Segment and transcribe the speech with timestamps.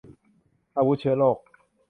[0.77, 1.37] อาวุธเชื้อโรค